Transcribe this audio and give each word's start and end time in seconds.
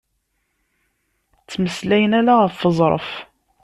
Ttmeslayen 1.41 2.17
ala 2.19 2.33
ɣef 2.35 2.59
uẓref. 2.67 3.09